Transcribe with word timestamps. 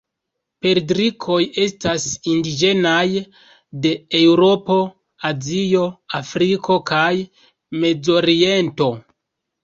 Perdrikoj 0.65 1.41
estas 1.63 2.05
indiĝenaj 2.29 3.03
de 3.83 3.91
Eŭropo, 4.19 4.77
Azio, 5.29 5.83
Afriko, 6.21 6.79
kaj 6.93 7.11
Mezoriento. 7.85 8.89